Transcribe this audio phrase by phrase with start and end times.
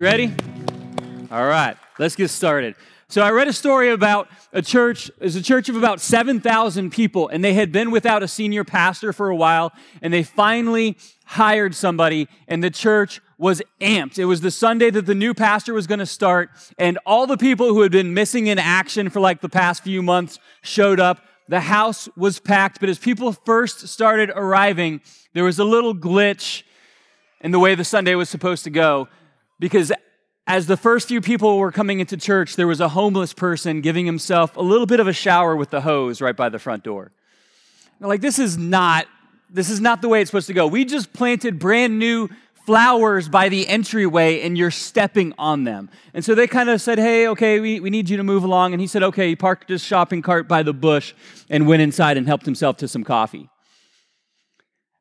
[0.00, 0.32] Ready?
[1.30, 2.74] All right, let's get started.
[3.08, 7.28] So I read a story about a church, it's a church of about 7,000 people,
[7.28, 11.74] and they had been without a senior pastor for a while, and they finally hired
[11.74, 14.18] somebody, and the church was amped.
[14.18, 16.48] It was the Sunday that the new pastor was going to start,
[16.78, 20.00] and all the people who had been missing in action for like the past few
[20.00, 21.20] months showed up.
[21.48, 25.02] The house was packed, but as people first started arriving,
[25.34, 26.62] there was a little glitch
[27.42, 29.08] in the way the Sunday was supposed to go
[29.60, 29.92] because
[30.46, 34.06] as the first few people were coming into church, there was a homeless person giving
[34.06, 37.12] himself a little bit of a shower with the hose right by the front door.
[38.00, 39.06] like, this is not,
[39.48, 40.66] this is not the way it's supposed to go.
[40.66, 42.28] We just planted brand new
[42.66, 45.88] flowers by the entryway and you're stepping on them.
[46.14, 48.72] And so they kind of said, Hey, okay, we, we need you to move along.
[48.72, 51.14] And he said, Okay, he parked his shopping cart by the bush
[51.48, 53.48] and went inside and helped himself to some coffee.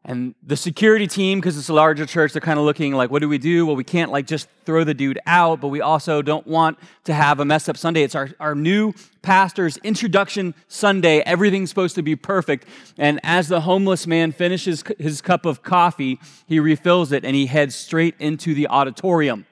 [0.05, 3.21] And the security team, because it's a larger church, they're kind of looking like, what
[3.21, 3.66] do we do?
[3.66, 7.13] Well, we can't like just throw the dude out, but we also don't want to
[7.13, 8.03] have a mess up Sunday.
[8.03, 11.20] It's our, our new pastor's introduction Sunday.
[11.20, 12.66] Everything's supposed to be perfect.
[12.97, 17.45] And as the homeless man finishes his cup of coffee, he refills it and he
[17.47, 19.45] heads straight into the auditorium.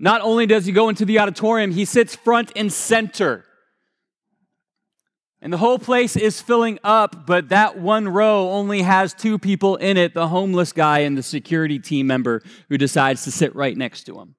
[0.00, 3.44] Not only does he go into the auditorium, he sits front and center.
[5.42, 9.76] And the whole place is filling up, but that one row only has two people
[9.76, 13.76] in it the homeless guy and the security team member who decides to sit right
[13.76, 14.34] next to him.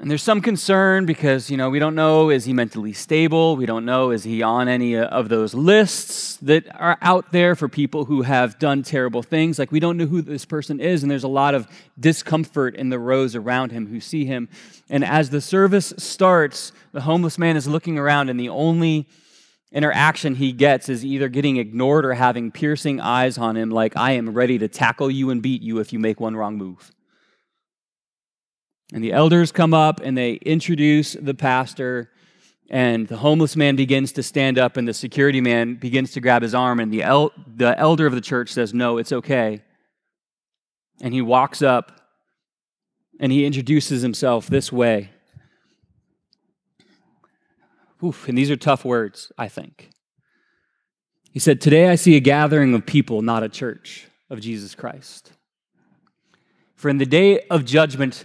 [0.00, 3.56] And there's some concern because, you know, we don't know is he mentally stable?
[3.56, 7.56] We don't know is he on any uh, of those lists that are out there
[7.56, 9.58] for people who have done terrible things?
[9.58, 11.66] Like we don't know who this person is and there's a lot of
[11.98, 14.48] discomfort in the rows around him who see him.
[14.88, 19.08] And as the service starts, the homeless man is looking around and the only
[19.72, 24.12] interaction he gets is either getting ignored or having piercing eyes on him like I
[24.12, 26.92] am ready to tackle you and beat you if you make one wrong move.
[28.92, 32.10] And the elders come up and they introduce the pastor,
[32.70, 36.42] and the homeless man begins to stand up, and the security man begins to grab
[36.42, 39.62] his arm, and the, el- the elder of the church says, No, it's okay.
[41.00, 41.98] And he walks up
[43.20, 45.10] and he introduces himself this way.
[48.02, 49.90] Oof, and these are tough words, I think.
[51.32, 55.32] He said, Today I see a gathering of people, not a church of Jesus Christ.
[56.76, 58.24] For in the day of judgment,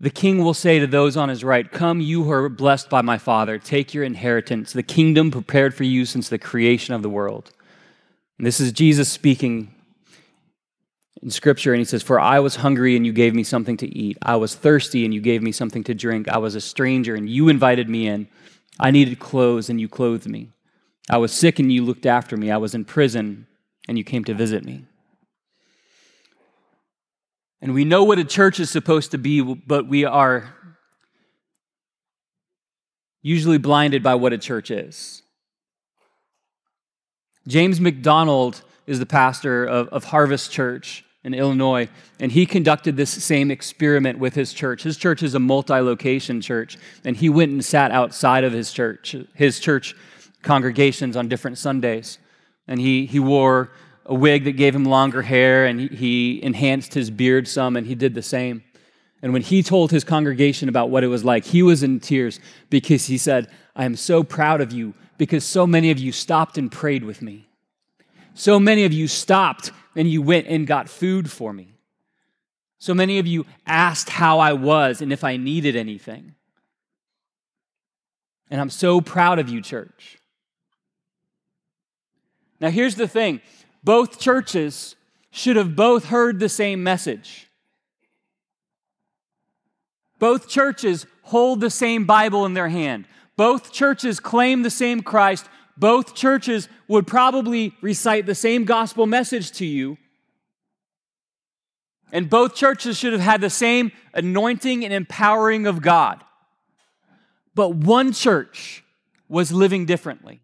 [0.00, 3.02] the king will say to those on his right, Come, you who are blessed by
[3.02, 7.10] my Father, take your inheritance, the kingdom prepared for you since the creation of the
[7.10, 7.52] world.
[8.38, 9.74] And this is Jesus speaking
[11.22, 13.86] in Scripture, and he says, For I was hungry, and you gave me something to
[13.86, 14.16] eat.
[14.22, 16.28] I was thirsty, and you gave me something to drink.
[16.28, 18.26] I was a stranger, and you invited me in.
[18.78, 20.48] I needed clothes, and you clothed me.
[21.10, 22.50] I was sick, and you looked after me.
[22.50, 23.46] I was in prison,
[23.86, 24.86] and you came to visit me.
[27.62, 30.54] And we know what a church is supposed to be, but we are
[33.22, 35.22] usually blinded by what a church is.
[37.46, 41.88] James MacDonald is the pastor of, of Harvest Church in Illinois,
[42.18, 44.82] and he conducted this same experiment with his church.
[44.82, 48.72] His church is a multi location church, and he went and sat outside of his
[48.72, 49.94] church, his church
[50.42, 52.18] congregations on different Sundays.
[52.66, 53.70] And he, he wore
[54.10, 57.94] a wig that gave him longer hair, and he, enhanced his beard some, and he
[57.94, 58.64] did the same.
[59.22, 62.40] And when he told his congregation about what it was like, he was in tears
[62.70, 66.58] because he said, I am so proud of you because so many of you stopped
[66.58, 67.48] and prayed with me.
[68.34, 71.76] So many of you stopped and you went and got food for me.
[72.78, 76.34] So many of you asked how I was and if I needed anything.
[78.50, 80.18] And I'm so proud of you, church.
[82.58, 83.40] Now, here's the thing
[83.82, 84.96] both churches
[85.30, 87.48] should have both heard the same message.
[90.18, 93.06] Both churches hold the same Bible in their hand.
[93.36, 95.48] Both churches claim the same Christ.
[95.76, 99.96] Both churches would probably recite the same gospel message to you.
[102.12, 106.22] And both churches should have had the same anointing and empowering of God.
[107.54, 108.84] But one church
[109.28, 110.42] was living differently.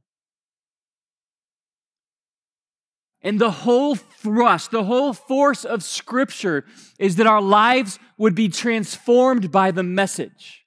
[3.23, 6.65] And the whole thrust, the whole force of Scripture
[6.99, 10.65] is that our lives would be transformed by the message.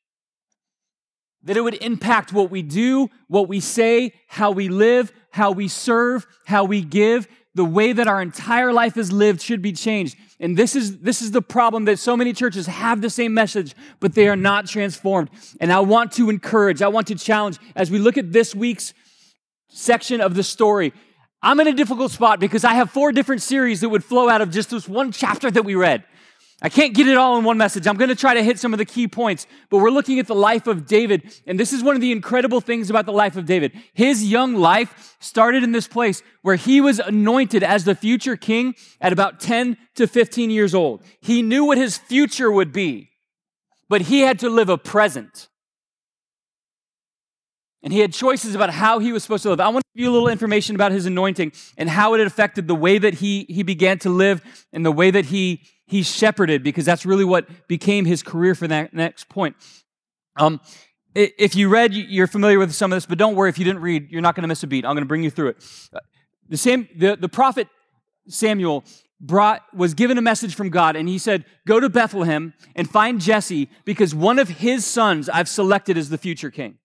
[1.43, 5.67] That it would impact what we do, what we say, how we live, how we
[5.67, 7.27] serve, how we give.
[7.55, 10.17] The way that our entire life is lived should be changed.
[10.39, 13.73] And this is, this is the problem that so many churches have the same message,
[13.99, 15.29] but they are not transformed.
[15.59, 18.93] And I want to encourage, I want to challenge as we look at this week's
[19.69, 20.93] section of the story
[21.41, 24.41] I'm in a difficult spot because I have four different series that would flow out
[24.41, 26.03] of just this one chapter that we read.
[26.61, 27.87] I can't get it all in one message.
[27.87, 30.27] I'm going to try to hit some of the key points, but we're looking at
[30.27, 31.33] the life of David.
[31.47, 33.71] And this is one of the incredible things about the life of David.
[33.93, 38.75] His young life started in this place where he was anointed as the future king
[38.99, 41.01] at about 10 to 15 years old.
[41.21, 43.11] He knew what his future would be,
[43.87, 45.48] but he had to live a present.
[47.81, 49.59] And he had choices about how he was supposed to live.
[49.61, 52.67] I want to give you a little information about his anointing and how it affected
[52.67, 54.41] the way that he, he began to live
[54.73, 58.67] and the way that he he shepherded because that's really what became his career for
[58.67, 59.55] that next point.
[60.35, 60.61] Um,
[61.15, 63.81] if you read, you're familiar with some of this, but don't worry if you didn't
[63.81, 64.85] read, you're not going to miss a beat.
[64.85, 65.89] I'm going to bring you through it.
[66.47, 67.67] The same, the, the prophet
[68.27, 68.83] Samuel
[69.19, 73.19] brought was given a message from God, and he said, "Go to Bethlehem and find
[73.19, 76.77] Jesse because one of his sons I've selected as the future king."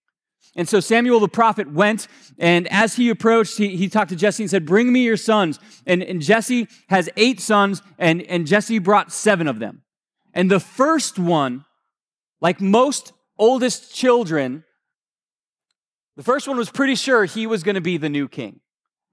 [0.56, 2.06] And so Samuel the prophet went,
[2.39, 5.59] and as he approached, he, he talked to Jesse and said, Bring me your sons.
[5.87, 9.83] And, and Jesse has eight sons, and, and Jesse brought seven of them.
[10.33, 11.65] And the first one,
[12.41, 14.65] like most oldest children,
[16.17, 18.61] the first one was pretty sure he was going to be the new king.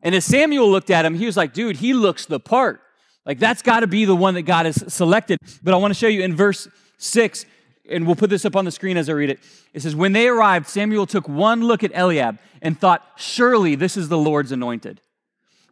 [0.03, 2.81] And as Samuel looked at him, he was like, Dude, he looks the part.
[3.25, 5.37] Like, that's got to be the one that God has selected.
[5.61, 6.67] But I want to show you in verse
[6.97, 7.45] 6,
[7.89, 9.39] and we'll put this up on the screen as I read it.
[9.73, 13.97] It says, When they arrived, Samuel took one look at Eliab and thought, Surely this
[13.97, 15.01] is the Lord's anointed.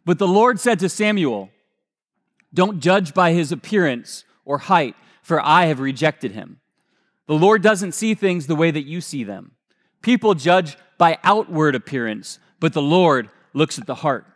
[0.04, 1.50] But the Lord said to Samuel,
[2.52, 6.60] Don't judge by his appearance or height, for I have rejected him.
[7.26, 9.52] The Lord doesn't see things the way that you see them.
[10.02, 14.26] People judge by outward appearance, but the Lord looks at the heart.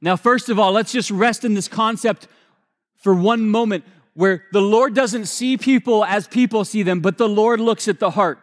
[0.00, 2.28] Now, first of all, let's just rest in this concept
[2.96, 3.84] for one moment
[4.16, 8.00] where the Lord doesn't see people as people see them, but the Lord looks at
[8.00, 8.38] the heart.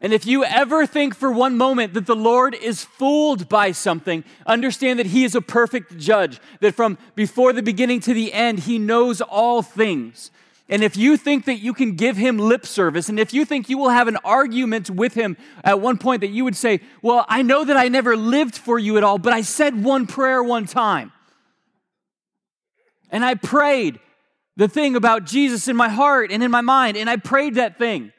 [0.00, 4.24] And if you ever think for one moment that the Lord is fooled by something,
[4.44, 8.60] understand that He is a perfect judge, that from before the beginning to the end,
[8.60, 10.32] He knows all things.
[10.68, 13.68] And if you think that you can give Him lip service, and if you think
[13.68, 17.24] you will have an argument with Him at one point that you would say, Well,
[17.28, 20.42] I know that I never lived for you at all, but I said one prayer
[20.42, 21.12] one time.
[23.10, 23.98] And I prayed
[24.56, 27.78] the thing about Jesus in my heart and in my mind, and I prayed that
[27.78, 28.12] thing.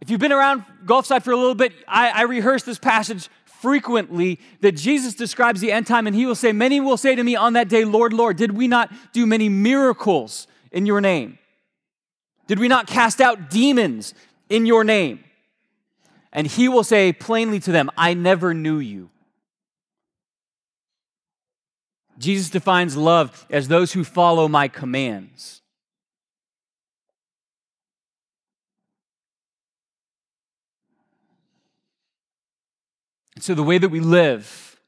[0.00, 4.40] If you've been around Gulfside for a little bit, I, I rehearse this passage frequently
[4.60, 7.36] that Jesus describes the end time, and he will say, Many will say to me
[7.36, 11.38] on that day, Lord, Lord, did we not do many miracles in your name?
[12.46, 14.14] Did we not cast out demons
[14.48, 15.22] in your name?
[16.32, 19.10] And he will say plainly to them, I never knew you.
[22.20, 25.62] Jesus defines love as those who follow my commands.
[33.38, 34.78] so, the way that we live,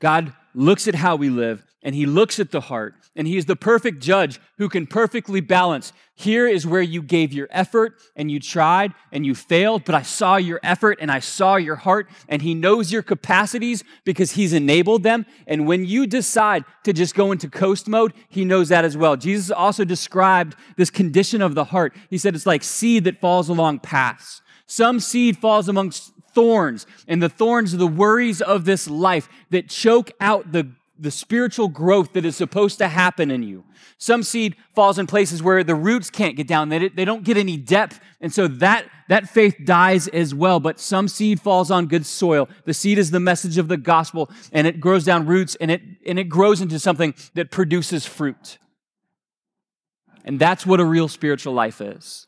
[0.00, 3.46] God looks at how we live and he looks at the heart and he is
[3.46, 5.92] the perfect judge who can perfectly balance.
[6.16, 10.02] Here is where you gave your effort and you tried and you failed, but I
[10.02, 14.52] saw your effort and I saw your heart and he knows your capacities because he's
[14.52, 15.26] enabled them.
[15.46, 19.16] And when you decide to just go into coast mode, he knows that as well.
[19.16, 21.94] Jesus also described this condition of the heart.
[22.10, 24.40] He said it's like seed that falls along paths.
[24.66, 29.68] Some seed falls amongst thorns, and the thorns are the worries of this life that
[29.68, 33.64] choke out the the spiritual growth that is supposed to happen in you.
[33.98, 37.36] Some seed falls in places where the roots can't get down, they, they don't get
[37.36, 40.60] any depth, and so that, that faith dies as well.
[40.60, 42.48] But some seed falls on good soil.
[42.64, 45.82] The seed is the message of the gospel, and it grows down roots and it,
[46.06, 48.58] and it grows into something that produces fruit.
[50.24, 52.26] And that's what a real spiritual life is.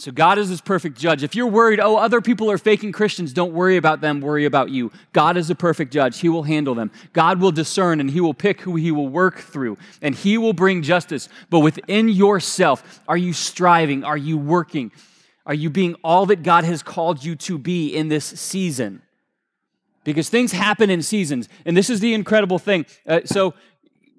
[0.00, 1.22] So God is this perfect judge.
[1.22, 4.70] If you're worried, oh, other people are faking Christians, don't worry about them, worry about
[4.70, 4.92] you.
[5.12, 6.20] God is a perfect judge.
[6.20, 6.90] He will handle them.
[7.12, 10.52] God will discern and he will pick who he will work through and he will
[10.52, 11.28] bring justice.
[11.50, 14.04] But within yourself, are you striving?
[14.04, 14.92] Are you working?
[15.44, 19.02] Are you being all that God has called you to be in this season?
[20.04, 21.48] Because things happen in seasons.
[21.66, 22.86] And this is the incredible thing.
[23.06, 23.54] Uh, so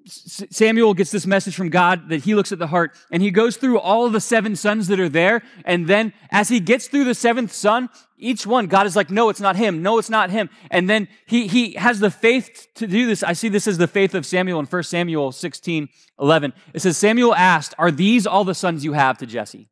[0.06, 3.56] Samuel gets this message from God that he looks at the heart and he goes
[3.56, 5.42] through all the seven sons that are there.
[5.64, 9.28] And then as he gets through the seventh son, each one, God is like, no,
[9.28, 9.82] it's not him.
[9.82, 10.50] No, it's not him.
[10.70, 13.22] And then he, he has the faith to do this.
[13.22, 15.88] I see this as the faith of Samuel in 1 Samuel 16,
[16.18, 16.52] 11.
[16.74, 19.68] It says, Samuel asked, are these all the sons you have to Jesse?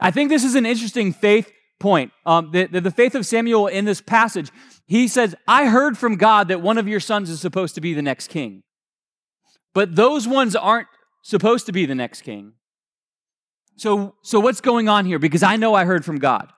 [0.00, 2.12] I think this is an interesting faith point.
[2.24, 4.50] Um, the, the, the faith of Samuel in this passage,
[4.86, 7.94] he says, I heard from God that one of your sons is supposed to be
[7.94, 8.62] the next king.
[9.76, 10.88] But those ones aren't
[11.22, 12.54] supposed to be the next king.
[13.76, 15.18] So, so what's going on here?
[15.18, 16.50] Because I know I heard from God.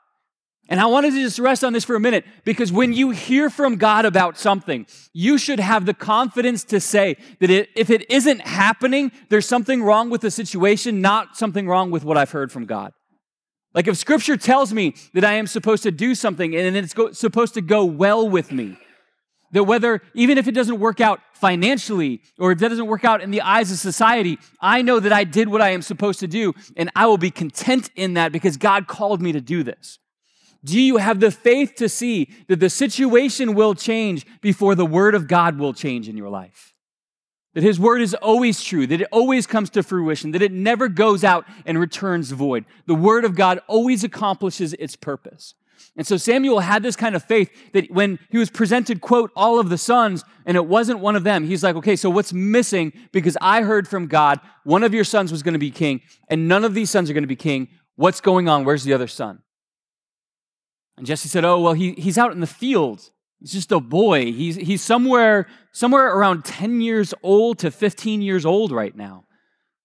[0.68, 3.50] And I wanted to just rest on this for a minute because when you hear
[3.50, 8.08] from God about something, you should have the confidence to say that it, if it
[8.08, 12.52] isn't happening, there's something wrong with the situation, not something wrong with what I've heard
[12.52, 12.92] from God.
[13.74, 17.10] Like if scripture tells me that I am supposed to do something and it's go,
[17.10, 18.78] supposed to go well with me,
[19.52, 23.22] that whether, even if it doesn't work out financially or if that doesn't work out
[23.22, 26.26] in the eyes of society, I know that I did what I am supposed to
[26.26, 29.98] do and I will be content in that because God called me to do this.
[30.64, 35.14] Do you have the faith to see that the situation will change before the word
[35.14, 36.74] of God will change in your life?
[37.54, 40.88] That his word is always true, that it always comes to fruition, that it never
[40.88, 42.64] goes out and returns void.
[42.86, 45.54] The word of God always accomplishes its purpose.
[45.96, 49.58] And so Samuel had this kind of faith that when he was presented, quote, all
[49.58, 52.92] of the sons, and it wasn't one of them, he's like, okay, so what's missing?
[53.12, 56.48] Because I heard from God, one of your sons was going to be king, and
[56.48, 57.68] none of these sons are going to be king.
[57.96, 58.64] What's going on?
[58.64, 59.40] Where's the other son?
[60.96, 63.10] And Jesse said, Oh, well, he, he's out in the field.
[63.40, 64.32] He's just a boy.
[64.32, 69.24] He's, he's somewhere, somewhere around 10 years old to 15 years old right now.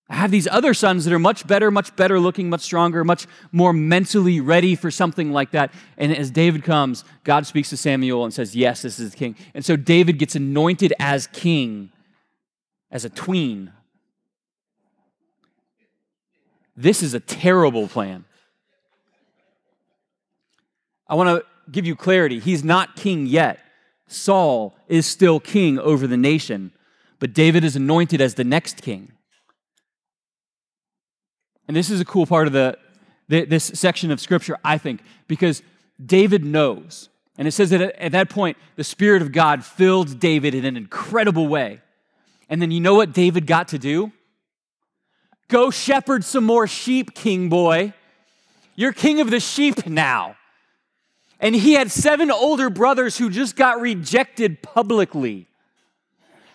[0.09, 3.25] I have these other sons that are much better, much better looking, much stronger, much
[3.51, 5.73] more mentally ready for something like that.
[5.97, 9.35] And as David comes, God speaks to Samuel and says, Yes, this is the king.
[9.53, 11.89] And so David gets anointed as king
[12.91, 13.71] as a tween.
[16.75, 18.25] This is a terrible plan.
[21.07, 22.39] I want to give you clarity.
[22.39, 23.59] He's not king yet.
[24.07, 26.71] Saul is still king over the nation,
[27.19, 29.11] but David is anointed as the next king.
[31.67, 32.77] And this is a cool part of the,
[33.27, 35.63] this section of scripture, I think, because
[36.03, 37.09] David knows.
[37.37, 40.77] And it says that at that point, the Spirit of God filled David in an
[40.77, 41.81] incredible way.
[42.49, 44.11] And then you know what David got to do?
[45.47, 47.93] Go shepherd some more sheep, king boy.
[48.75, 50.35] You're king of the sheep now.
[51.39, 55.47] And he had seven older brothers who just got rejected publicly.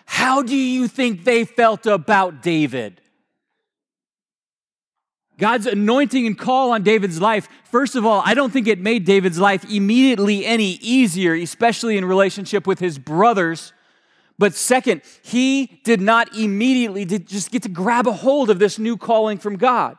[0.05, 2.99] How do you think they felt about David?
[5.39, 9.05] God's anointing and call on David's life, first of all, I don't think it made
[9.05, 13.73] David's life immediately any easier, especially in relationship with his brothers.
[14.37, 18.97] But second, he did not immediately just get to grab a hold of this new
[18.97, 19.97] calling from God.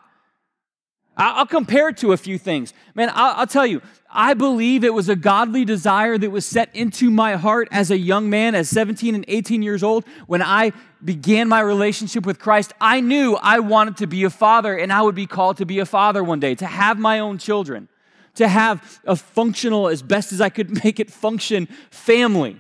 [1.17, 2.73] I'll compare it to a few things.
[2.95, 7.11] Man, I'll, tell you, I believe it was a godly desire that was set into
[7.11, 10.73] my heart as a young man, as 17 and 18 years old, when I
[11.05, 12.73] began my relationship with Christ.
[12.81, 15.79] I knew I wanted to be a father and I would be called to be
[15.79, 17.89] a father one day, to have my own children,
[18.37, 22.59] to have a functional, as best as I could make it function, family.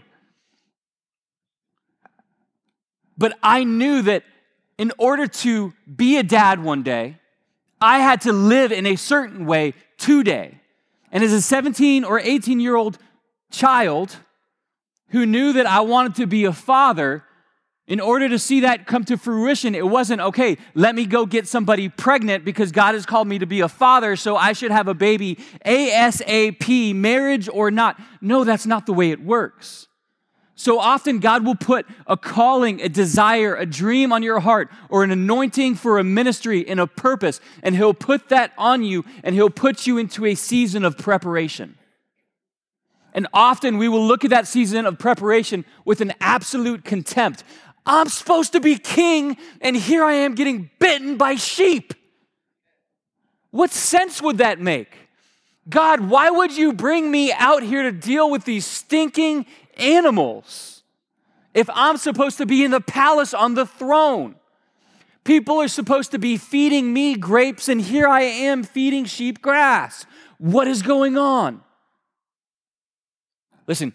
[3.16, 4.24] But I knew that
[4.76, 7.19] in order to be a dad one day,
[7.80, 10.60] I had to live in a certain way today.
[11.12, 12.98] And as a 17 or 18 year old
[13.50, 14.16] child
[15.08, 17.24] who knew that I wanted to be a father,
[17.90, 21.48] in order to see that come to fruition, it wasn't, okay, let me go get
[21.48, 24.86] somebody pregnant because God has called me to be a father, so I should have
[24.86, 28.00] a baby ASAP, marriage or not.
[28.20, 29.88] No, that's not the way it works.
[30.60, 35.02] So often, God will put a calling, a desire, a dream on your heart, or
[35.02, 39.34] an anointing for a ministry and a purpose, and He'll put that on you and
[39.34, 41.78] He'll put you into a season of preparation.
[43.14, 47.42] And often we will look at that season of preparation with an absolute contempt.
[47.86, 51.94] I'm supposed to be king, and here I am getting bitten by sheep.
[53.50, 54.94] What sense would that make?
[55.70, 59.46] God, why would you bring me out here to deal with these stinking
[59.80, 60.82] animals
[61.54, 64.36] if I'm supposed to be in the palace on the throne?
[65.24, 70.06] People are supposed to be feeding me grapes, and here I am feeding sheep grass.
[70.38, 71.62] What is going on?
[73.66, 73.94] Listen,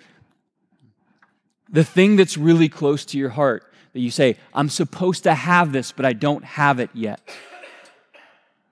[1.69, 3.63] the thing that's really close to your heart
[3.93, 7.19] that you say, I'm supposed to have this, but I don't have it yet.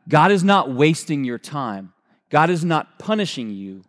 [0.08, 1.94] God is not wasting your time,
[2.30, 3.84] God is not punishing you.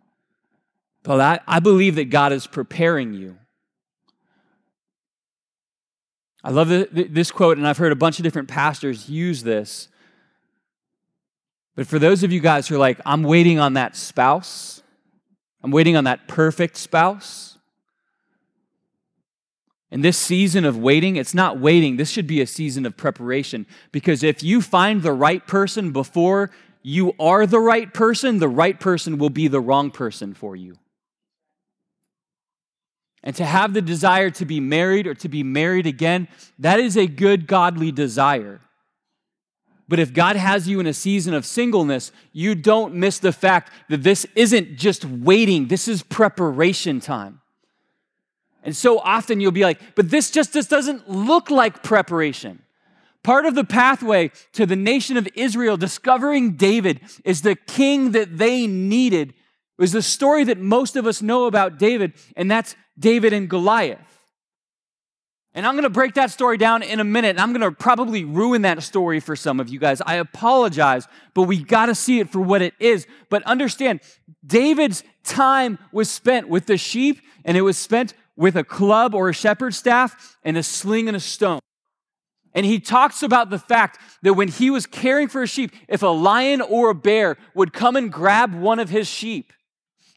[1.05, 3.37] But I, I believe that God is preparing you.
[6.43, 9.87] I love the, this quote, and I've heard a bunch of different pastors use this.
[11.75, 14.81] But for those of you guys who are like, I'm waiting on that spouse,
[15.61, 17.59] I'm waiting on that perfect spouse.
[19.91, 23.67] In this season of waiting, it's not waiting, this should be a season of preparation.
[23.91, 26.49] Because if you find the right person before
[26.81, 30.77] you are the right person, the right person will be the wrong person for you.
[33.25, 36.27] And to have the desire to be married or to be married again,
[36.59, 38.61] that is a good godly desire.
[39.87, 43.71] But if God has you in a season of singleness, you don't miss the fact
[43.89, 47.41] that this isn't just waiting, this is preparation time.
[48.63, 52.61] And so often you'll be like, but this just, just doesn't look like preparation.
[53.23, 58.37] Part of the pathway to the nation of Israel discovering David is the king that
[58.37, 59.29] they needed.
[59.29, 63.49] It was the story that most of us know about David, and that's David and
[63.49, 63.99] Goliath.
[65.53, 67.29] And I'm going to break that story down in a minute.
[67.29, 70.01] And I'm going to probably ruin that story for some of you guys.
[70.01, 73.07] I apologize, but we got to see it for what it is.
[73.29, 74.01] But understand,
[74.45, 79.29] David's time was spent with the sheep, and it was spent with a club or
[79.29, 81.61] a shepherd's staff and a sling and a stone.
[82.53, 86.03] And he talks about the fact that when he was caring for a sheep, if
[86.03, 89.53] a lion or a bear would come and grab one of his sheep,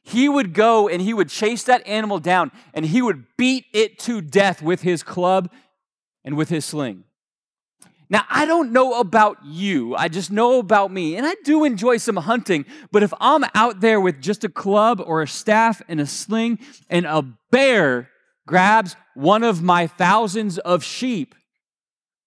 [0.09, 3.99] he would go and he would chase that animal down and he would beat it
[4.01, 5.51] to death with his club
[6.25, 7.05] and with his sling.
[8.09, 11.99] Now, I don't know about you, I just know about me, and I do enjoy
[11.99, 16.01] some hunting, but if I'm out there with just a club or a staff and
[16.01, 18.09] a sling and a bear
[18.47, 21.35] grabs one of my thousands of sheep,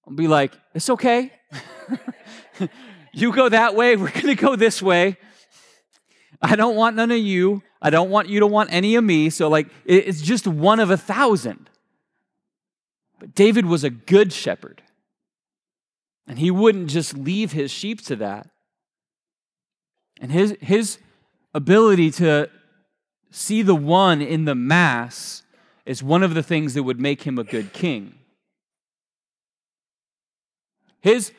[0.07, 1.33] I'll be like, it's okay.
[3.11, 5.17] you go that way, we're gonna go this way.
[6.43, 7.63] I don't want none of you.
[7.81, 9.29] I don't want you to want any of me.
[9.29, 11.69] So, like, it's just one of a thousand.
[13.19, 14.83] But David was a good shepherd.
[16.27, 18.49] And he wouldn't just leave his sheep to that.
[20.21, 20.99] And his, his
[21.53, 22.49] ability to
[23.31, 25.43] see the one in the mass
[25.85, 28.13] is one of the things that would make him a good king.
[31.01, 31.31] His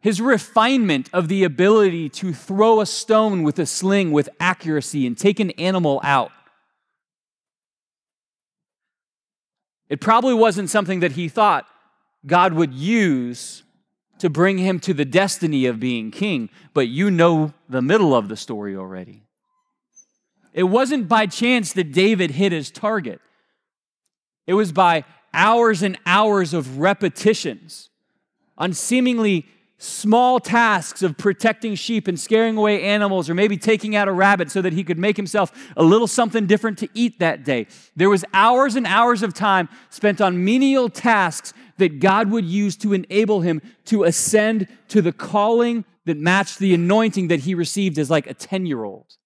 [0.00, 5.16] his refinement of the ability to throw a stone with a sling with accuracy and
[5.16, 6.32] take an animal out.
[9.88, 11.66] It probably wasn't something that he thought
[12.26, 13.62] God would use
[14.18, 18.28] to bring him to the destiny of being king, but you know the middle of
[18.28, 19.22] the story already.
[20.52, 23.20] It wasn't by chance that David hit his target,
[24.46, 27.88] it was by hours and hours of repetitions
[28.58, 29.46] on seemingly
[29.80, 34.50] small tasks of protecting sheep and scaring away animals or maybe taking out a rabbit
[34.50, 37.66] so that he could make himself a little something different to eat that day.
[37.96, 42.76] There was hours and hours of time spent on menial tasks that god would use
[42.76, 47.98] to enable him to ascend to the calling that matched the anointing that he received
[47.98, 49.16] as like a 10 year old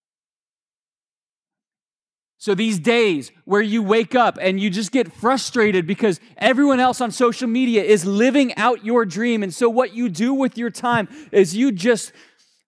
[2.45, 7.01] so, these days where you wake up and you just get frustrated because everyone else
[7.01, 9.43] on social media is living out your dream.
[9.43, 12.13] And so, what you do with your time is you just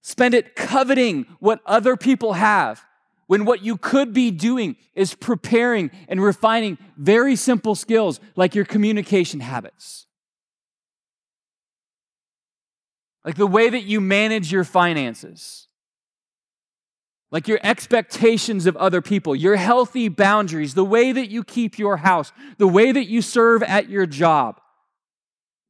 [0.01, 2.87] spend it coveting what other people have,
[3.27, 8.65] when what you could be doing is preparing and refining very simple skills like your
[8.65, 10.07] communication habits,
[13.27, 15.66] like the way that you manage your finances
[17.31, 21.99] like your expectations of other people, your healthy boundaries, the way that you keep your
[21.99, 24.61] house, the way that you serve at your job,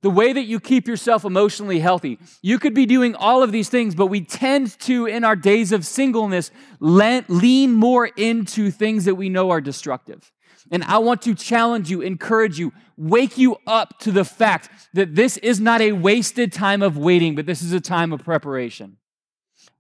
[0.03, 2.19] the way that you keep yourself emotionally healthy.
[2.43, 5.73] You could be doing all of these things, but we tend to, in our days
[5.73, 10.31] of singleness, lean more into things that we know are destructive.
[10.71, 15.15] And I want to challenge you, encourage you, wake you up to the fact that
[15.15, 18.99] this is not a wasted time of waiting, but this is a time of preparation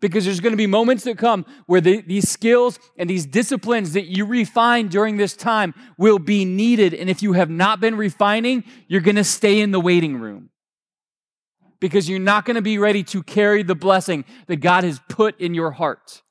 [0.01, 3.93] because there's going to be moments that come where the, these skills and these disciplines
[3.95, 6.93] that you refine during this time will be needed.
[6.95, 10.51] And if you have not been refining, you're going to stay in the waiting room
[11.81, 15.41] because you're not going to be ready to carry the blessing that God has put
[15.41, 16.23] in your heart.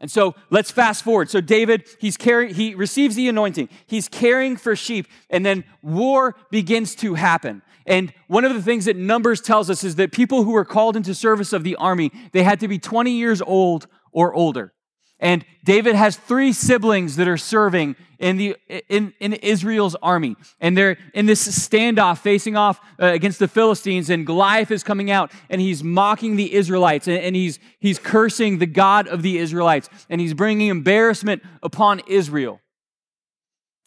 [0.00, 1.30] And so let's fast forward.
[1.30, 3.70] So David, he's carrying, he receives the anointing.
[3.86, 7.62] He's caring for sheep, and then war begins to happen.
[7.86, 10.96] And one of the things that Numbers tells us is that people who were called
[10.96, 14.72] into service of the army, they had to be 20 years old or older.
[15.20, 18.56] And David has three siblings that are serving in, the,
[18.88, 20.36] in, in Israel's army.
[20.60, 24.10] And they're in this standoff facing off uh, against the Philistines.
[24.10, 28.58] And Goliath is coming out and he's mocking the Israelites and, and he's, he's cursing
[28.58, 29.88] the God of the Israelites.
[30.10, 32.60] And he's bringing embarrassment upon Israel.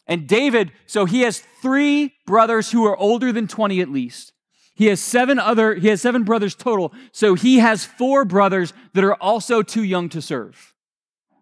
[0.08, 4.34] And David, so he has three brothers who are older than 20 at least.
[4.74, 6.94] He has seven other, he has seven brothers total.
[7.12, 10.74] So he has four brothers that are also too young to serve.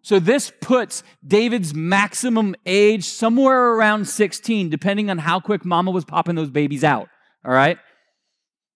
[0.01, 6.05] So this puts David's maximum age somewhere around 16, depending on how quick mama was
[6.05, 7.09] popping those babies out.
[7.43, 7.77] All right?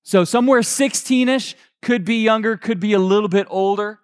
[0.04, 4.00] So somewhere 16 ish, could be younger, could be a little bit older.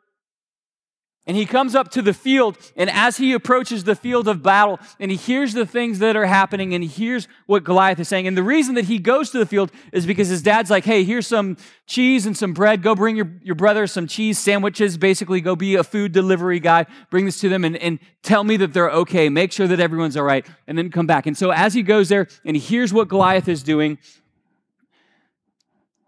[1.28, 4.80] And he comes up to the field, and as he approaches the field of battle,
[5.00, 8.28] and he hears the things that are happening, and he hears what Goliath is saying.
[8.28, 11.04] And the reason that he goes to the field is because his dad's like, hey,
[11.04, 11.58] here's some
[11.88, 12.84] cheese and some bread.
[12.84, 15.00] Go bring your, your brother some cheese sandwiches.
[15.00, 16.86] Basically, go be a food delivery guy.
[17.10, 19.28] Bring this to them and, and tell me that they're okay.
[19.28, 21.26] Make sure that everyone's all right, and then come back.
[21.26, 23.98] And so as he goes there and he hears what Goliath is doing,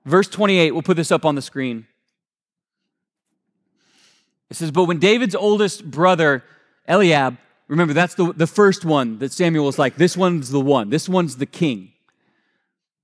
[0.06, 1.88] verse 28, we'll put this up on the screen.
[4.50, 6.44] It says, But when David's oldest brother,
[6.88, 10.90] Eliab, remember that's the, the first one that Samuel was like, this one's the one,
[10.90, 11.92] this one's the king.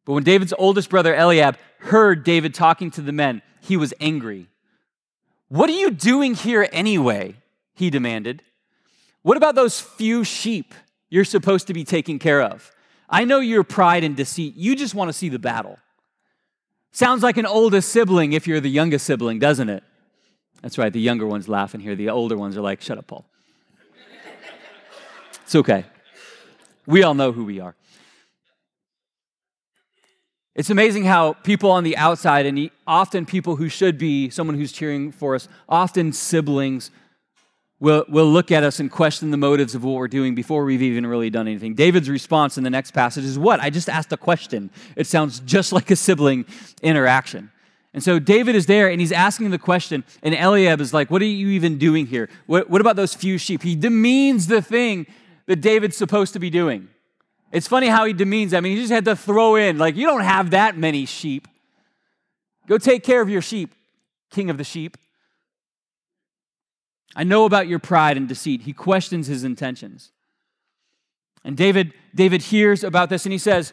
[0.06, 4.48] But when David's oldest brother, Eliab, heard David talking to the men, he was angry.
[5.48, 7.36] What are you doing here anyway?
[7.74, 8.44] He demanded.
[9.22, 10.74] What about those few sheep
[11.10, 12.72] you're supposed to be taking care of?
[13.10, 14.56] I know your pride and deceit.
[14.56, 15.78] You just want to see the battle.
[16.92, 19.84] Sounds like an oldest sibling if you're the youngest sibling, doesn't it?
[20.64, 21.94] That's right, the younger ones laugh laughing here.
[21.94, 23.26] The older ones are like, shut up, Paul.
[25.44, 25.86] it's okay.
[26.88, 27.76] We all know who we are.
[30.56, 34.72] It's amazing how people on the outside, and often people who should be someone who's
[34.72, 36.92] cheering for us, often siblings,
[37.82, 40.82] will, will look at us and question the motives of what we're doing before we've
[40.82, 41.74] even really done anything.
[41.74, 43.60] David's response in the next passage is what?
[43.60, 44.70] I just asked a question.
[44.96, 46.46] It sounds just like a sibling
[46.82, 47.52] interaction.
[47.94, 51.22] And so David is there and he's asking the question, and Eliab is like, What
[51.22, 52.30] are you even doing here?
[52.48, 53.62] What, what about those few sheep?
[53.62, 55.06] He demeans the thing
[55.46, 56.88] that David's supposed to be doing.
[57.52, 58.54] It's funny how he demeans.
[58.54, 61.48] I mean, he just had to throw in, like, you don't have that many sheep.
[62.68, 63.76] Go take care of your sheep,
[64.32, 64.98] king of the sheep.
[67.16, 68.64] I know about your pride and deceit.
[68.64, 70.12] He questions his intentions.
[71.44, 73.72] And David, David hears about this and he says,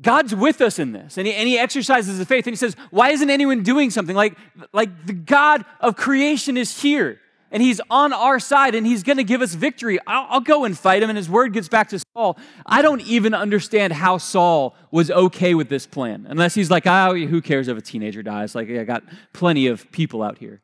[0.00, 1.18] God's with us in this.
[1.18, 4.16] And he, and he exercises the faith and he says, Why isn't anyone doing something?
[4.16, 4.36] Like,
[4.72, 9.16] like the God of creation is here and he's on our side and he's going
[9.16, 9.98] to give us victory.
[10.06, 11.10] I'll, I'll, go and fight him.
[11.10, 12.38] And his word gets back to Saul.
[12.64, 17.14] I don't even understand how Saul was okay with this plan, unless he's like, oh,
[17.14, 18.54] who cares if a teenager dies?
[18.54, 20.62] Like, I got plenty of people out here.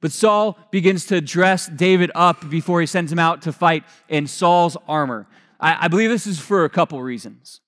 [0.00, 4.26] But Saul begins to dress David up before he sends him out to fight in
[4.26, 5.26] Saul's armor.
[5.60, 7.60] I, I believe this is for a couple reasons.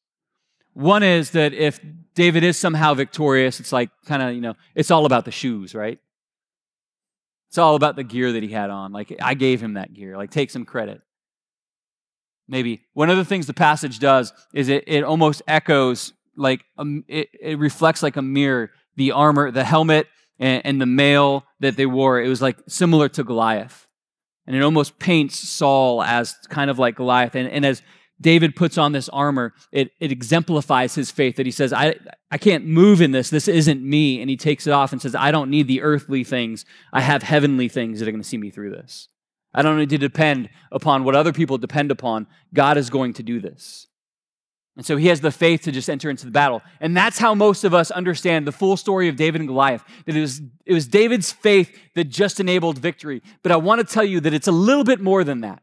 [0.80, 1.78] One is that if
[2.14, 5.74] David is somehow victorious, it's like kind of, you know, it's all about the shoes,
[5.74, 5.98] right?
[7.48, 8.90] It's all about the gear that he had on.
[8.90, 10.16] Like, I gave him that gear.
[10.16, 11.02] Like, take some credit.
[12.48, 12.82] Maybe.
[12.94, 17.28] One of the things the passage does is it, it almost echoes, like, a, it,
[17.40, 18.70] it reflects like a mirror.
[18.96, 20.06] The armor, the helmet,
[20.38, 23.86] and, and the mail that they wore, it was like similar to Goliath.
[24.46, 27.34] And it almost paints Saul as kind of like Goliath.
[27.34, 27.82] And, and as
[28.20, 31.94] David puts on this armor, it, it exemplifies his faith that he says, I,
[32.30, 33.30] I can't move in this.
[33.30, 34.20] This isn't me.
[34.20, 36.64] And he takes it off and says, I don't need the earthly things.
[36.92, 39.08] I have heavenly things that are going to see me through this.
[39.54, 42.26] I don't need to depend upon what other people depend upon.
[42.52, 43.86] God is going to do this.
[44.76, 46.62] And so he has the faith to just enter into the battle.
[46.80, 49.82] And that's how most of us understand the full story of David and Goliath.
[50.06, 53.22] That it was, it was David's faith that just enabled victory.
[53.42, 55.62] But I want to tell you that it's a little bit more than that.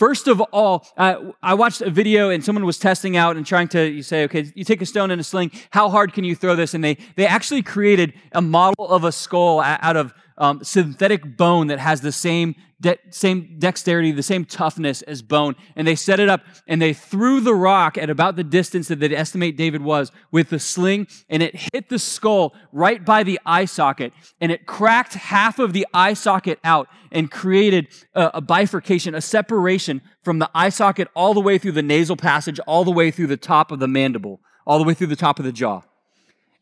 [0.00, 3.68] First of all, uh, I watched a video and someone was testing out and trying
[3.68, 6.34] to you say, okay, you take a stone and a sling, how hard can you
[6.34, 6.72] throw this?
[6.72, 11.68] And they, they actually created a model of a skull out of um, synthetic bone
[11.68, 15.54] that has the same de- same dexterity, the same toughness as bone.
[15.76, 19.00] And they set it up and they threw the rock at about the distance that
[19.00, 23.38] they estimate David was with the sling, and it hit the skull right by the
[23.44, 28.40] eye socket, and it cracked half of the eye socket out and created a, a
[28.40, 32.84] bifurcation, a separation from the eye socket all the way through the nasal passage, all
[32.84, 35.44] the way through the top of the mandible, all the way through the top of
[35.44, 35.82] the jaw.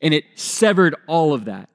[0.02, 1.68] And it severed all of that.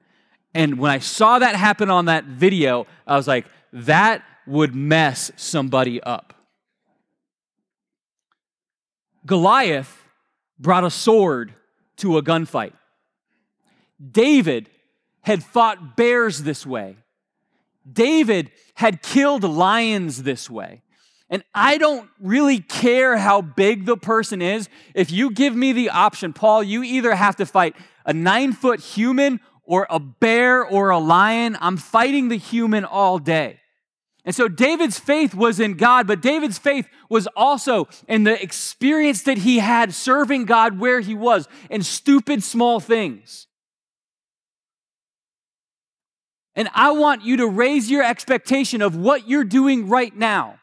[0.54, 5.32] And when I saw that happen on that video, I was like, that would mess
[5.36, 6.34] somebody up.
[9.26, 10.04] Goliath
[10.58, 11.54] brought a sword
[11.96, 12.72] to a gunfight.
[14.10, 14.68] David
[15.22, 16.96] had fought bears this way.
[17.90, 20.82] David had killed lions this way.
[21.30, 24.68] And I don't really care how big the person is.
[24.94, 28.80] If you give me the option, Paul, you either have to fight a nine foot
[28.80, 31.56] human or a bear or a lion.
[31.60, 33.60] I'm fighting the human all day.
[34.24, 39.22] And so David's faith was in God, but David's faith was also in the experience
[39.22, 43.46] that he had serving God where he was in stupid small things.
[46.56, 50.58] And I want you to raise your expectation of what you're doing right now.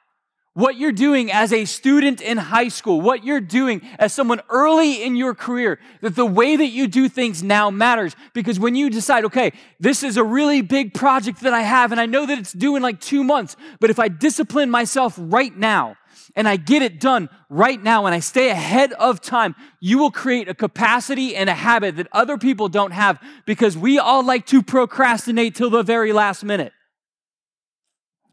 [0.53, 5.03] What you're doing as a student in high school, what you're doing as someone early
[5.03, 8.15] in your career, that the way that you do things now matters.
[8.33, 12.01] Because when you decide, okay, this is a really big project that I have, and
[12.01, 15.55] I know that it's due in like two months, but if I discipline myself right
[15.55, 15.95] now,
[16.35, 20.11] and I get it done right now and I stay ahead of time, you will
[20.11, 24.45] create a capacity and a habit that other people don't have because we all like
[24.47, 26.73] to procrastinate till the very last minute.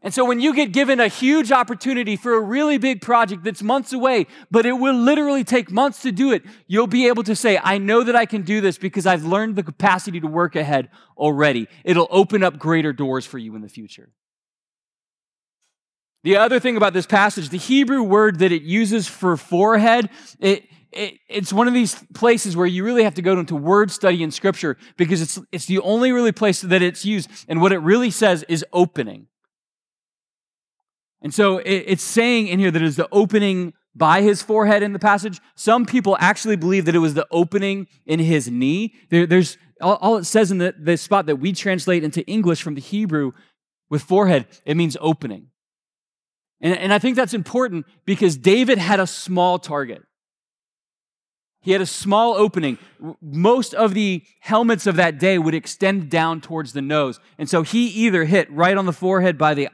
[0.01, 3.61] And so when you get given a huge opportunity for a really big project that's
[3.61, 7.35] months away, but it will literally take months to do it, you'll be able to
[7.35, 10.55] say, I know that I can do this because I've learned the capacity to work
[10.55, 11.67] ahead already.
[11.83, 14.09] It'll open up greater doors for you in the future.
[16.23, 20.09] The other thing about this passage, the Hebrew word that it uses for forehead,
[20.39, 23.91] it, it, it's one of these places where you really have to go into word
[23.91, 27.29] study in scripture because it's, it's the only really place that it's used.
[27.47, 29.28] And what it really says is opening.
[31.21, 34.83] And so it, it's saying in here that it is the opening by his forehead
[34.83, 35.39] in the passage.
[35.55, 38.95] Some people actually believe that it was the opening in his knee.
[39.09, 42.61] There, there's all, all, it says in the, the spot that we translate into English
[42.61, 43.31] from the Hebrew
[43.89, 45.47] with forehead, it means opening.
[46.61, 50.03] And, and I think that's important because David had a small target.
[51.61, 52.77] He had a small opening.
[53.21, 57.19] Most of the helmets of that day would extend down towards the nose.
[57.37, 59.67] And so he either hit right on the forehead by the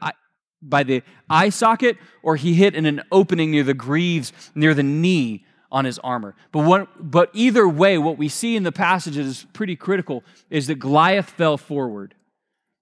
[0.68, 4.82] by the eye socket or he hit in an opening near the greaves, near the
[4.82, 6.34] knee on his armor.
[6.52, 10.66] But, what, but either way, what we see in the passage is pretty critical is
[10.68, 12.14] that Goliath fell forward.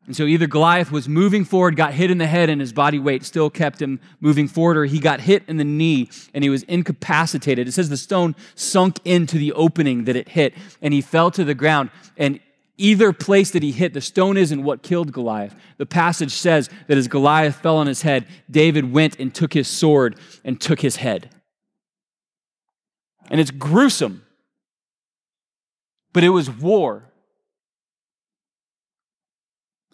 [0.06, 2.98] And so either Goliath was moving forward, got hit in the head, and his body
[2.98, 6.50] weight still kept him moving forward, or he got hit in the knee and he
[6.50, 7.66] was incapacitated.
[7.66, 11.44] It says the stone sunk into the opening that it hit, and he fell to
[11.44, 11.88] the ground.
[12.18, 12.38] And
[12.76, 15.54] Either place that he hit, the stone isn't what killed Goliath.
[15.78, 19.68] The passage says that as Goliath fell on his head, David went and took his
[19.68, 21.30] sword and took his head.
[23.30, 24.24] And it's gruesome,
[26.12, 27.04] but it was war.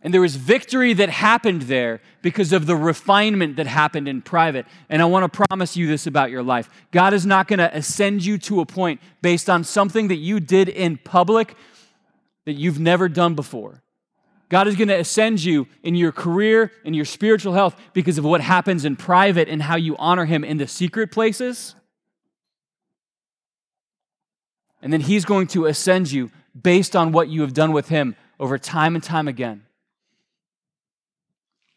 [0.02, 4.64] And there was victory that happened there because of the refinement that happened in private.
[4.88, 7.76] And I want to promise you this about your life God is not going to
[7.76, 11.54] ascend you to a point based on something that you did in public
[12.50, 13.82] that you've never done before.
[14.48, 18.24] God is going to ascend you in your career, in your spiritual health, because of
[18.24, 21.76] what happens in private and how you honor Him in the secret places.
[24.82, 28.16] And then He's going to ascend you based on what you have done with Him
[28.40, 29.62] over time and time again.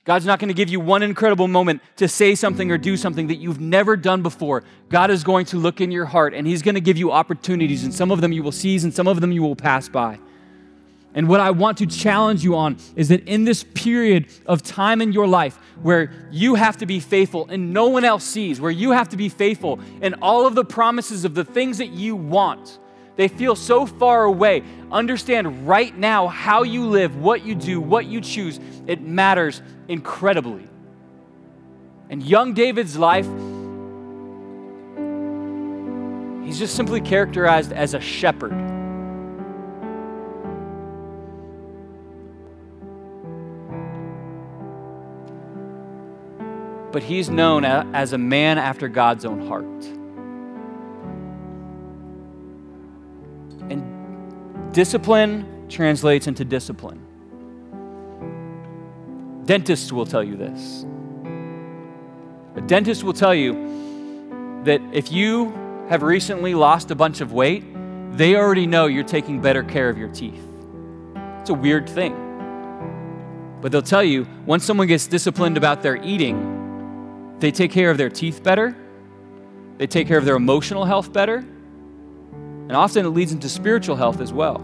[0.04, 3.28] God's not going to give you one incredible moment to say something or do something
[3.28, 4.64] that you've never done before.
[4.90, 7.84] God is going to look in your heart and He's going to give you opportunities,
[7.84, 10.18] and some of them you will seize and some of them you will pass by.
[11.15, 15.02] And what I want to challenge you on is that in this period of time
[15.02, 18.71] in your life where you have to be faithful and no one else sees, where
[18.71, 22.15] you have to be faithful and all of the promises of the things that you
[22.15, 22.80] want,
[23.15, 24.63] they feel so far away.
[24.91, 28.60] Understand right now how you live, what you do, what you choose.
[28.88, 30.67] It matters incredibly.
[32.10, 33.28] And young David's life,
[36.43, 38.73] he's just simply characterized as a shepherd.
[46.94, 49.66] But he's known as a man after God's own heart.
[53.72, 57.02] And discipline translates into discipline.
[59.46, 60.86] Dentists will tell you this.
[62.56, 65.50] A dentist will tell you that if you
[65.90, 67.64] have recently lost a bunch of weight,
[68.12, 70.48] they already know you're taking better care of your teeth.
[71.42, 72.14] It's a weird thing.
[73.62, 76.53] But they'll tell you once someone gets disciplined about their eating,
[77.44, 78.74] they take care of their teeth better,
[79.78, 84.22] they take care of their emotional health better, and often it leads into spiritual health
[84.22, 84.64] as well.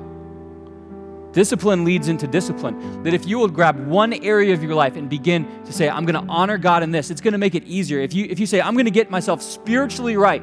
[1.33, 3.03] Discipline leads into discipline.
[3.03, 6.05] That if you will grab one area of your life and begin to say, I'm
[6.05, 7.99] going to honor God in this, it's going to make it easier.
[7.99, 10.41] If you, if you say, I'm going to get myself spiritually right,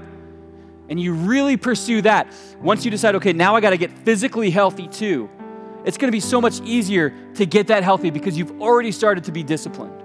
[0.90, 4.50] and you really pursue that, once you decide, okay, now I got to get physically
[4.50, 5.30] healthy too,
[5.86, 9.24] it's going to be so much easier to get that healthy because you've already started
[9.24, 10.02] to be disciplined.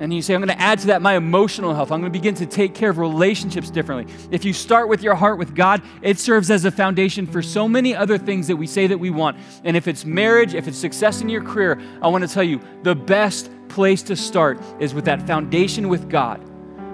[0.00, 1.90] And you say, I'm going to add to that my emotional health.
[1.90, 4.12] I'm going to begin to take care of relationships differently.
[4.30, 7.68] If you start with your heart with God, it serves as a foundation for so
[7.68, 9.36] many other things that we say that we want.
[9.64, 12.60] And if it's marriage, if it's success in your career, I want to tell you
[12.82, 16.44] the best place to start is with that foundation with God.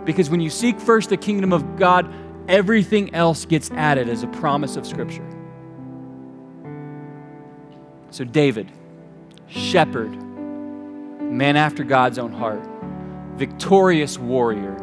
[0.06, 2.12] Because when you seek first the kingdom of God,
[2.48, 5.26] everything else gets added as a promise of Scripture.
[8.10, 8.70] So, David,
[9.46, 10.10] shepherd,
[11.20, 12.73] man after God's own heart
[13.36, 14.76] victorious warrior,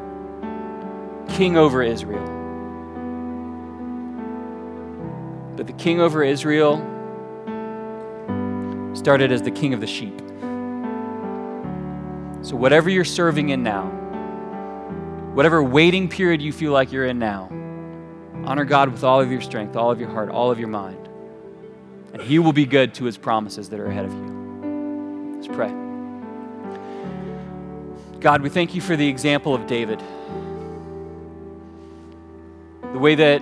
[1.30, 2.26] king over Israel.
[5.56, 6.78] But the king over Israel
[8.94, 10.20] started as the king of the sheep.
[12.44, 13.86] So, whatever you're serving in now,
[15.34, 17.50] whatever waiting period you feel like you're in now,
[18.46, 21.08] honor God with all of your strength, all of your heart, all of your mind.
[22.14, 25.34] And He will be good to His promises that are ahead of you.
[25.36, 25.91] Let's pray.
[28.22, 30.00] God, we thank you for the example of David.
[32.94, 33.42] The way that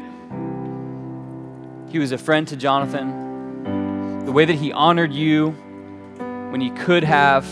[1.89, 7.03] he was a friend to Jonathan, the way that he honored you when he could
[7.03, 7.45] have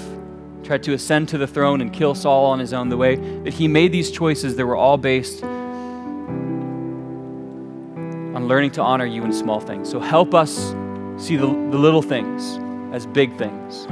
[0.63, 3.53] tried to ascend to the throne and kill Saul on his own, the way that
[3.53, 5.57] he made these choices that were all based on
[8.47, 9.89] learning to honor you in small things.
[9.89, 10.73] So help us
[11.17, 12.57] see the, the little things
[12.95, 13.85] as big things.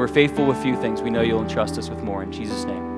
[0.00, 2.22] We're faithful with few things, we know you'll entrust us with more.
[2.22, 2.89] In Jesus' name.